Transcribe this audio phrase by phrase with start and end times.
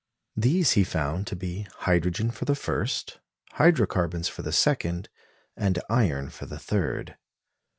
[0.35, 3.19] These he found to be hydrogen for the first,
[3.51, 5.09] hydro carbons for the second,
[5.55, 7.17] and iron for the third.